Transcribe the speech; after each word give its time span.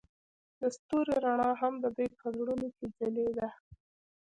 د 0.59 0.61
ستوري 0.75 1.15
رڼا 1.25 1.51
هم 1.61 1.73
د 1.83 1.85
دوی 1.95 2.09
په 2.19 2.25
زړونو 2.37 2.67
کې 2.75 2.85
ځلېده. 2.97 3.49